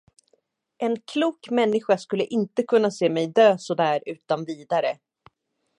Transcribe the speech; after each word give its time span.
En 0.79 0.99
klok 1.01 1.49
människa 1.49 1.97
skulle 1.97 2.25
inte 2.25 2.63
kunna 2.63 2.91
se 2.91 3.09
mig 3.09 3.27
dö 3.27 3.57
så 3.57 3.73
där 3.75 4.01
utan 4.05 4.45
vidare. 4.45 4.97